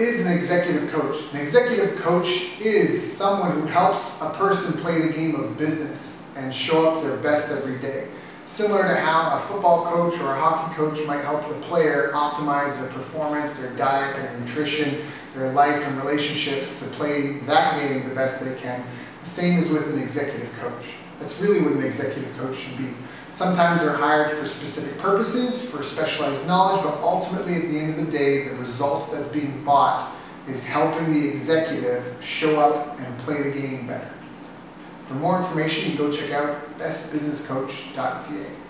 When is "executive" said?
0.32-0.90, 1.40-1.98, 20.00-20.52, 21.84-22.36, 31.28-32.16